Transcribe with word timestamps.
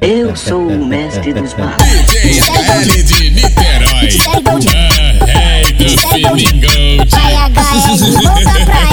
Eu 0.00 0.36
sou 0.36 0.68
o 0.68 0.86
mestre 0.86 1.32
dos 1.32 1.54
magos. 1.58 1.84
DJ 2.22 3.02
de 3.02 3.30
Niterói. 3.30 3.88
A 3.88 4.00
rei 4.00 4.08
do 4.28 4.42
gold. 4.42 4.66
Vai 7.10 7.34
HL, 7.34 8.22
volta 8.22 8.64
pra 8.64 8.91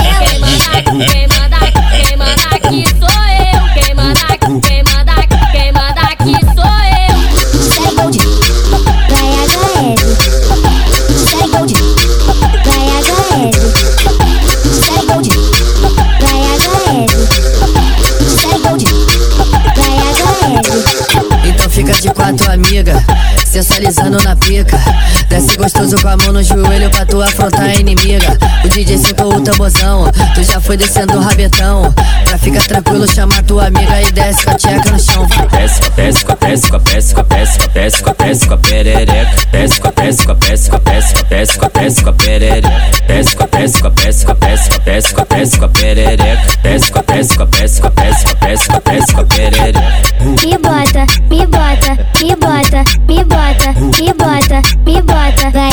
sensualizando 23.64 24.24
na 24.24 24.36
pica. 24.38 24.80
Desce 25.28 25.58
gostoso 25.58 25.98
com 26.02 26.08
a 26.08 26.16
mão 26.16 26.32
no 26.32 26.42
joelho 26.42 26.90
pra 26.90 27.06
tu 27.06 27.22
afrontar 27.22 27.66
a 27.66 27.76
inimiga. 27.76 28.38
O 28.64 28.70
DJ 28.70 28.98
sentou 28.98 29.36
o 29.36 29.42
tamborzão, 29.42 30.10
tu 30.34 30.44
já 30.44 30.62
foi 30.62 30.78
descendo 30.78 31.18
o 31.18 31.20
rabetão. 31.20 31.94
Pra 32.40 32.46
ficar 32.46 32.68
tranquilo, 32.68 33.06
chama 33.06 33.44
tua 33.44 33.68
amiga 33.68 34.02
e 34.02 34.12
desce 34.12 34.46
com 34.46 34.52
a 34.52 34.56
tcheca 34.56 34.92
no 34.92 35.00
chão. 35.00 35.28
Desce 35.52 35.80
com 35.82 35.86
a 35.88 35.90
desce 35.90 36.26
com 36.26 36.32
a 36.32 36.36
desce 36.38 36.70
com 36.70 36.76
a 36.76 36.80
desce 36.80 37.14
com 37.14 37.20
a 37.20 37.24
desce 37.24 37.58
com 37.60 37.66
a 37.66 37.68
desce 37.68 38.02
com 38.02 38.10
a 38.10 38.14
desce 38.14 38.48
com 38.48 38.54
a 38.54 38.58
perereca. 38.58 39.48
Desce 39.52 39.82
com 39.82 39.88
a 39.88 39.92
desce 39.92 40.26
com 40.26 40.32
a 40.32 40.36
desce 40.36 40.70
com 40.70 40.76
a 40.76 40.80
desce 40.80 41.14
com 41.14 41.20
a 41.20 41.30
desce 41.30 41.60
com 41.60 41.66
a 41.66 41.70
desce 41.70 42.02
com 42.02 42.10
a 42.10 42.14
perereca. 42.14 42.70
Desce 43.08 43.36
com 43.36 43.44
a 43.44 43.48
desce 43.48 43.82
com 43.82 43.88
a 43.88 43.90
desce 43.90 44.26
com 44.26 44.32
a 44.32 44.36
desce 44.36 44.70
com 44.70 44.76
a 44.76 44.86
desce 44.86 45.14
com 45.14 45.22
a 45.22 45.26
desce 45.26 45.60
com 45.60 45.66
a 45.66 45.70
perereca. 45.70 46.58
Desce 46.64 46.92
com 46.92 47.00
a 47.00 47.02
desce 47.02 47.36
com 47.36 47.44
a 47.44 47.46
desce 47.46 47.82
com 47.82 47.88
a 47.88 47.90
desce 47.90 48.24
com 48.24 48.32
a 48.32 48.48
desce 48.48 48.68
com 48.68 48.76
a 48.76 48.80
desce 48.80 49.14
com 49.14 49.20
a 49.20 49.26
perereca. 49.26 49.80
Me 50.20 50.58
bota, 50.58 51.06
me 51.30 51.46
bota, 51.46 51.98
me 52.22 52.36
bota, 52.36 52.84
me 53.06 53.24
bota, 53.26 53.74
me 54.00 54.14
bota, 54.14 54.62
me 54.86 55.02
bota, 55.02 55.50
vai, 55.52 55.72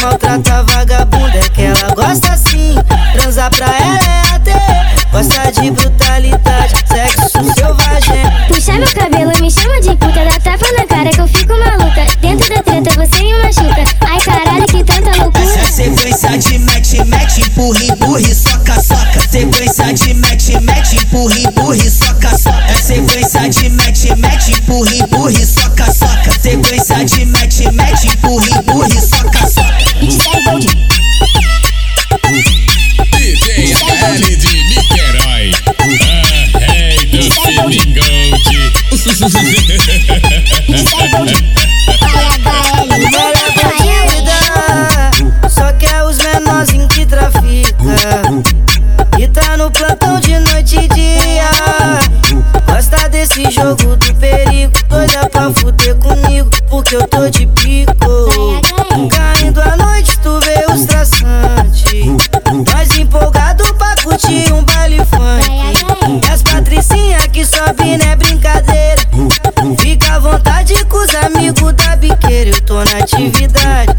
maltratar 0.00 0.64
vagabunda? 0.64 1.38
É 1.38 1.48
que 1.48 1.62
ela 1.62 1.94
gosta 1.94 2.32
assim, 2.32 2.74
transar 3.12 3.50
pra 3.50 3.66
ela 3.66 3.98
é 3.98 4.34
até. 4.34 4.92
Gosta 5.12 5.52
de 5.60 5.70
brutalidade, 5.70 6.72
sexo 6.86 7.54
selvagem. 7.54 8.22
Puxa 8.48 8.72
meu 8.72 8.92
cabelo, 8.94 9.32
me 9.40 9.50
chama 9.50 9.80
de 9.80 9.94
puta, 9.96 10.24
dá 10.24 10.40
tapa 10.40 10.66
na 10.78 10.86
cara 10.86 11.10
que 11.10 11.20
eu 11.20 11.28
fico 11.28 11.52
maluca. 11.52 12.06
Dentro 12.20 12.48
da 12.48 12.62
treta 12.62 12.90
você 12.94 13.22
me 13.22 13.34
machuca. 13.42 13.84
Ai 14.08 14.20
caralho, 14.20 14.66
que 14.66 14.82
tanta 14.84 15.10
Essa 15.10 15.22
loucura. 15.22 15.70
sequência 15.70 16.38
de 16.38 16.58
mete, 16.60 17.04
mete, 17.04 17.44
empurra, 17.44 17.84
empurra, 17.84 18.34
soca, 18.34 18.80
soca. 18.82 19.20
Sequência 19.30 19.92
de 19.92 20.14
mete, 20.14 20.60
mete, 20.60 20.96
empurra, 20.96 21.38
empurra, 21.38 21.90
soca, 21.90 22.38
soca. 22.38 22.64
É 22.70 22.74
sequência 22.74 23.48
de 23.50 23.68
mete, 23.68 24.16
mete, 24.16 24.52
empurra, 24.52 24.94
empurra, 24.94 25.46
soca. 25.46 25.61
No 49.62 49.70
plantão 49.70 50.18
de 50.18 50.36
noite 50.40 50.76
e 50.76 50.88
dia. 50.88 51.50
Gosta 52.66 53.08
desse 53.08 53.48
jogo 53.48 53.96
do 53.96 54.14
perigo. 54.16 54.72
Doida 54.88 55.28
pra 55.30 55.52
fuder 55.52 55.94
comigo, 55.96 56.50
porque 56.68 56.96
eu 56.96 57.06
tô 57.06 57.30
de 57.30 57.46
pico. 57.46 57.92
Caindo 59.08 59.60
à 59.60 59.76
noite, 59.76 60.18
tu 60.18 60.40
vê 60.40 60.64
os 60.74 60.84
traçantes. 60.84 61.92
Nós 62.66 62.98
empolgado 62.98 63.62
pra 63.74 63.94
curtir 64.02 64.52
um 64.52 64.64
baile 64.64 64.98
funk. 65.04 66.26
E 66.26 66.26
as 66.32 66.42
patricinhas 66.42 67.26
que 67.28 67.44
sobe 67.44 67.98
não 67.98 68.10
é 68.10 68.16
brincadeira. 68.16 69.02
Fica 69.78 70.16
à 70.16 70.18
vontade 70.18 70.74
com 70.86 70.96
os 70.96 71.14
amigos 71.14 71.72
da 71.74 71.94
biqueira. 71.94 72.50
Eu 72.50 72.60
tô 72.62 72.82
na 72.82 72.98
atividade, 72.98 73.94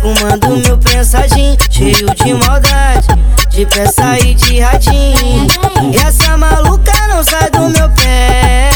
fumando 0.00 0.56
meu 0.56 0.76
pensadinho, 0.76 1.56
cheio 1.70 2.12
de 2.16 2.34
maldade. 2.34 3.06
De 3.54 3.64
peça 3.66 4.18
e 4.18 4.34
de 4.34 4.58
radinho. 4.58 5.46
E 5.92 5.96
essa 6.04 6.36
maluca 6.36 6.92
não 7.08 7.22
sai 7.22 7.48
do 7.50 7.68
meu 7.68 7.88
pé. 7.90 8.68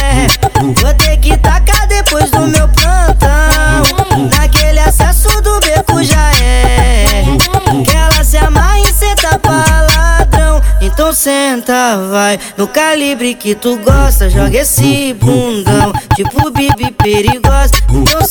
Vou 0.81 0.95
ter 0.95 1.17
que 1.17 1.37
tacar 1.39 1.89
depois 1.89 2.31
do 2.31 2.47
meu 2.47 2.69
plantão. 2.69 4.29
Naquele 4.37 4.79
acesso 4.79 5.29
do 5.43 5.59
beco 5.59 6.05
já 6.05 6.31
é. 6.41 7.25
Que 7.85 7.97
ela 7.97 8.23
se 8.23 8.37
amarra 8.37 8.79
e 8.79 8.93
senta 8.93 9.37
pra 9.41 9.87
ladrão. 9.97 10.63
Então 10.81 11.13
senta, 11.13 11.99
vai. 12.09 12.39
No 12.57 12.69
calibre 12.69 13.35
que 13.35 13.57
tu 13.57 13.79
gosta, 13.79 14.31
joga 14.31 14.59
esse 14.59 15.13
bundão. 15.15 15.93
Tipo 16.15 16.53
bibi 16.53 16.93
perigosa. 16.93 17.73
Então 17.91 18.25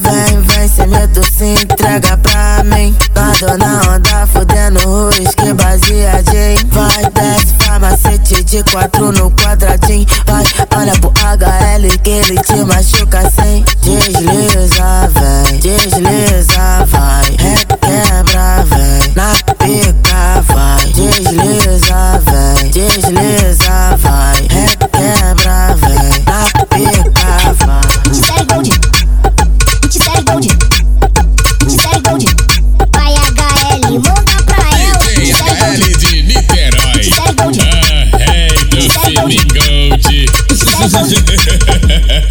vem, 0.00 0.40
vem 0.42 0.68
sem 0.68 0.88
se 1.32 1.62
entrega 1.62 2.16
pra 2.18 2.62
mim. 2.64 2.96
Ando 3.16 3.58
na 3.58 3.94
onda, 3.94 4.26
fudendo 4.26 4.80
ruas 4.80 5.34
que 5.34 5.52
baseadinho. 5.52 6.68
Vai, 6.70 7.10
desce, 7.10 7.54
farmacete 7.58 8.44
de 8.44 8.62
quatro 8.64 9.12
no 9.12 9.30
quadradinho. 9.32 10.06
Vai, 10.26 10.44
olha 10.76 10.92
pro 11.00 11.10
HL 11.10 11.98
que 12.02 12.10
ele 12.10 12.40
te 12.42 12.64
machuca 12.64 13.18
assim. 13.18 13.64
Desliza, 13.82 15.10
vem, 15.14 15.58
desliza, 15.58 16.84
vai. 16.86 17.11